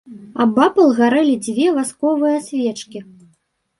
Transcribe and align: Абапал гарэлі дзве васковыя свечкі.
Абапал 0.45 0.87
гарэлі 1.01 1.35
дзве 1.47 1.67
васковыя 1.77 2.39
свечкі. 2.47 2.99